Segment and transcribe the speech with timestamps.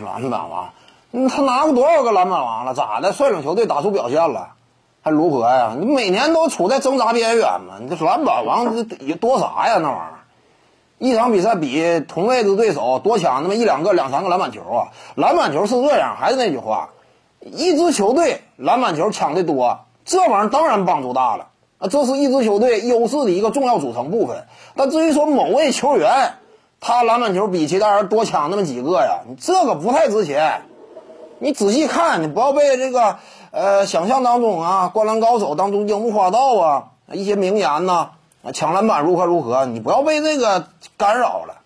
[0.00, 0.70] 篮板王，
[1.28, 2.74] 他拿过多少个篮板王了？
[2.74, 3.12] 咋的？
[3.12, 4.54] 率领球队打出表现了，
[5.02, 5.74] 还如何呀？
[5.78, 7.74] 你每年都处在挣扎边缘嘛？
[7.80, 9.78] 你这篮板王这有多啥呀？
[9.78, 10.14] 那玩意儿，
[10.98, 14.88] 一场比赛比同位置对手多抢那么一两个、两三个篮板球啊！
[15.14, 16.90] 篮板球是这样，还是那句话，
[17.40, 21.48] 一支球队篮板球抢的多，这玩意儿当然帮助大了
[21.78, 21.88] 啊！
[21.88, 24.46] 这是一支球队优势的一个重要组成部分。
[24.76, 26.34] 但至于说某位球员，
[26.86, 30.60] 他篮板球比其他人多抢那么几个呀，你这个不太值钱。
[31.38, 33.16] 你仔细看，你不要被这个
[33.52, 38.10] 呃想象当中啊，灌篮高手当中樱木花道啊一些名言呐，
[38.52, 40.68] 抢篮板如何如何，你不要被这个
[40.98, 41.62] 干扰了。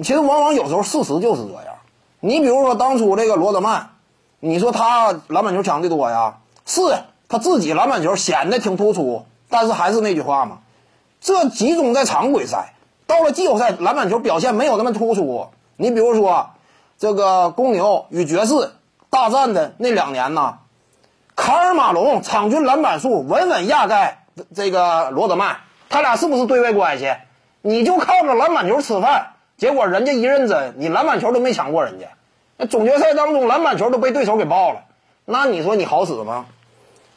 [0.00, 1.76] 其实往往有时候事实就是这样。
[2.20, 3.92] 你比如说当初这个罗德曼，
[4.40, 6.36] 你说他篮板球抢的多呀，
[6.66, 6.82] 是
[7.30, 10.58] 他自己篮板球显得挺突出，但是还是那句话嘛，
[11.22, 12.73] 这集中在常规赛。
[13.06, 15.48] 到了季后赛，篮板球表现没有那么突出。
[15.76, 16.50] 你比如说，
[16.98, 18.72] 这个公牛与爵士
[19.10, 20.58] 大战的那两年呢，
[21.36, 24.24] 卡尔马龙场均篮板数稳稳压盖
[24.54, 25.58] 这个罗德曼，
[25.90, 27.14] 他俩是不是对位关系？
[27.60, 32.06] 你就靠着篮板球吃饭，结果人家一认真，你篮板球都没抢过人家。
[32.56, 34.82] 那总决赛当中，篮板球都被对手给爆了，
[35.24, 36.46] 那你说你好使吗？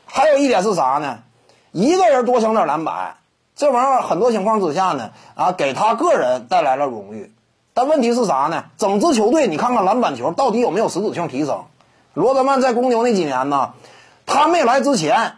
[0.06, 1.20] 还有一点是啥呢？
[1.72, 3.18] 一个人多抢点篮板。
[3.58, 7.34] 这玩意儿很多情况之下呢，啊，给他个人带来了荣誉，
[7.74, 8.66] 但问题是啥呢？
[8.78, 11.64] 整支球队，你看看篮板球到底有没有实质性提升？
[12.14, 13.74] 罗德曼在公牛那几年呢，
[14.28, 15.38] 他没来之前，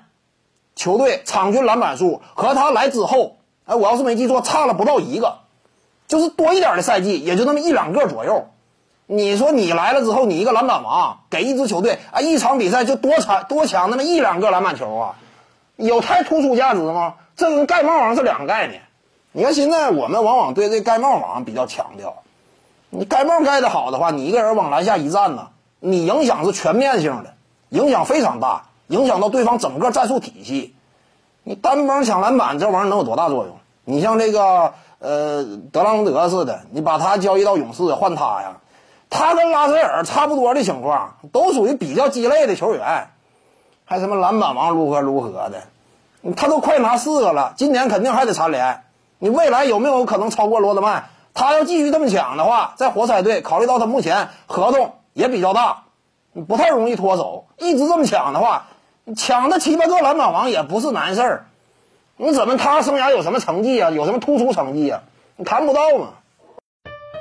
[0.75, 5.37] 球队场均篮板数和他来之后，哎，我要是没记错，差了不到一个，
[6.09, 8.47] 就是多一点的赛季也就那么一两个左右。
[9.05, 15.15] 你说你来了之后，你一个篮板王，给一支球队啊一场比赛就多抢多抢那么一两个篮板球啊，
[15.77, 17.13] 有太突出价值吗？
[17.39, 18.81] 这跟盖帽王是两个概念。
[19.31, 22.17] 你看现在我们往往对这盖帽王比较强调，
[22.89, 25.47] 你盖帽盖的好的话，你一个人往篮下一站呢，
[25.79, 27.35] 你影响是全面性的，
[27.69, 30.75] 影响非常大，影响到对方整个战术体系。
[31.43, 33.55] 你单帮抢篮板这玩意儿能有多大作用？
[33.85, 38.57] 你像这个呃德拉蒙德似的，你把他交易到勇士换他呀，
[39.09, 43.07] 他跟拉塞尔差不多的情况，都属于比较鸡肋的球员，
[43.85, 45.63] 还什么篮板王如何如何的。
[46.35, 48.83] 他都快拿四个了，今年肯定还得蝉联。
[49.19, 51.05] 你未来有没有可能超过罗德曼？
[51.33, 55.83] 他要继续这么抢的话，在活塞队，考虑到他目前合同也比较大，
[56.47, 57.45] 不太容易脱手。
[57.57, 58.67] 一直这么抢的话，
[59.15, 61.45] 抢的七八个篮板王也不是难事儿。
[62.17, 63.89] 你怎么他生涯有什么成绩啊？
[63.89, 65.03] 有什么突出成绩啊？
[65.37, 66.07] 你谈不到嘛。